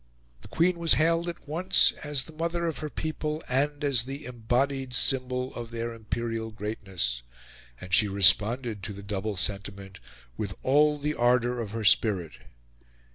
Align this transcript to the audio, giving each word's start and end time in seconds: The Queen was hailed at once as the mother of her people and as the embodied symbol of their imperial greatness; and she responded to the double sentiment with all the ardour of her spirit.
The 0.41 0.47
Queen 0.47 0.79
was 0.79 0.95
hailed 0.95 1.29
at 1.29 1.47
once 1.47 1.93
as 2.03 2.23
the 2.23 2.33
mother 2.33 2.65
of 2.65 2.79
her 2.79 2.89
people 2.89 3.43
and 3.47 3.83
as 3.83 4.05
the 4.05 4.25
embodied 4.25 4.95
symbol 4.95 5.53
of 5.53 5.69
their 5.69 5.93
imperial 5.93 6.49
greatness; 6.49 7.21
and 7.79 7.93
she 7.93 8.07
responded 8.07 8.81
to 8.81 8.93
the 8.93 9.03
double 9.03 9.35
sentiment 9.37 9.99
with 10.37 10.55
all 10.63 10.97
the 10.97 11.13
ardour 11.13 11.59
of 11.61 11.69
her 11.73 11.85
spirit. 11.85 12.31